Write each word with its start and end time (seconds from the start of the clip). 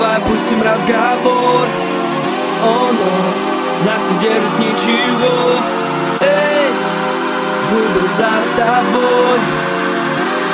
опустим 0.00 0.62
разговор. 0.62 1.66
О, 2.64 2.92
но 2.92 3.90
нас 3.90 4.02
не 4.10 4.18
держит 4.20 4.58
ничего. 4.58 5.58
Эй, 6.20 6.70
выбор 7.70 8.08
за 8.16 8.30
тобой. 8.56 9.40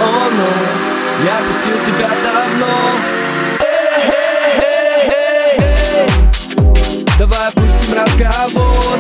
О, 0.01 0.31
но 0.31 1.25
я 1.25 1.39
пустил 1.47 1.77
тебя 1.85 2.11
давно. 2.25 2.75
Давай 7.19 7.49
опустим 7.49 7.95
разговор. 7.95 8.99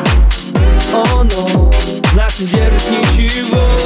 О, 0.93 1.25
но 1.25 1.73
нас 2.15 2.39
не 2.39 2.47
держит 2.47 2.91
ничего 2.91 3.78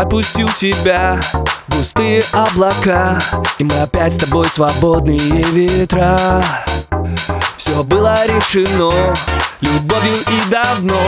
отпустил 0.00 0.48
тебя. 0.48 1.18
Густые 1.68 2.22
облака. 2.32 3.18
И 3.58 3.64
мы 3.64 3.80
опять 3.82 4.14
с 4.14 4.18
тобой 4.18 4.48
свободные 4.48 5.42
ветра. 5.44 6.42
Все 7.56 7.82
было 7.82 8.16
решено. 8.26 9.14
Любовью 9.60 10.16
и 10.16 10.50
давно. 10.50 11.00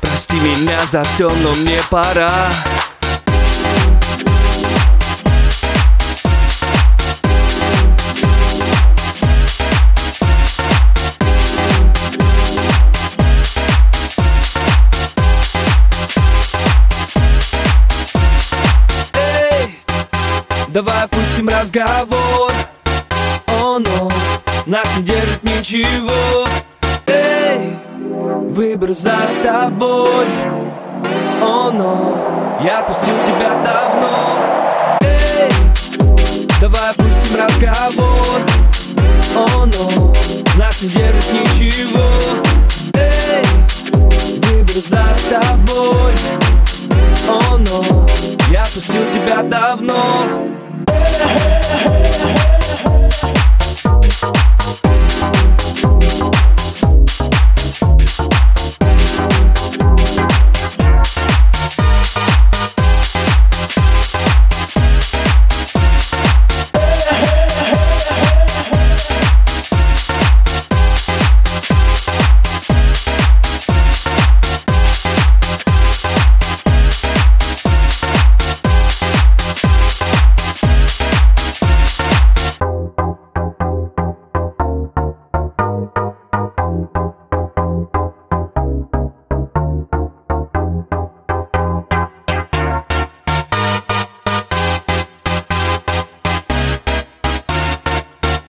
Прости 0.00 0.36
меня 0.36 0.84
за 0.86 1.04
все, 1.04 1.28
но 1.28 1.50
мне 1.56 1.80
пора 1.90 2.30
давай 20.68 21.04
опустим 21.04 21.48
разговор. 21.48 22.52
О, 23.46 23.78
но 23.78 24.10
нас 24.66 24.86
не 24.96 25.04
держит 25.04 25.42
ничего. 25.42 26.46
Эй, 27.06 27.76
выбор 28.50 28.92
за 28.92 29.16
тобой. 29.42 30.26
О, 31.40 31.70
но 31.70 32.58
я 32.62 32.80
отпустил 32.80 33.14
тебя 33.24 33.50
давно. 33.64 34.98
Эй, 35.00 35.50
давай 36.60 36.90
опустим 36.90 37.36
разговор. 37.36 38.40
О, 39.36 39.66
но 39.66 40.14
нас 40.56 40.82
не 40.82 40.88
держит 40.88 41.32
ничего. 41.32 42.08
Эй, 42.94 43.44
выбор 44.42 44.76
за 44.76 45.06
тобой. 45.30 46.12
О, 47.28 47.56
но 47.58 47.82
я 47.82 47.97
отпустил 48.78 49.10
тебя 49.10 49.42
давно 49.42 50.67